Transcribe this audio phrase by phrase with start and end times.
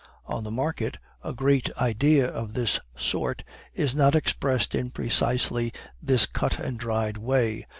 [0.25, 3.43] On the market, a great idea of this sort
[3.75, 7.67] is not expressed in precisely this cut and dried way.